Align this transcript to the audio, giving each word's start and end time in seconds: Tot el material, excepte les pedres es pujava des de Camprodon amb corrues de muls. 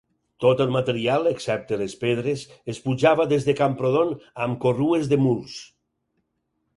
Tot 0.43 0.61
el 0.63 0.71
material, 0.75 1.27
excepte 1.31 1.77
les 1.81 1.91
pedres 2.03 2.45
es 2.73 2.79
pujava 2.85 3.27
des 3.33 3.45
de 3.49 3.55
Camprodon 3.59 4.15
amb 4.47 4.57
corrues 4.65 5.11
de 5.13 5.21
muls. 5.27 5.59